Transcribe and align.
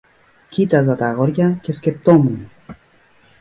Κοίταζα 0.49 0.95
τ' 0.95 1.01
αγόρια 1.01 1.57
και 1.61 1.71
σκέπτουμουν 1.71 2.49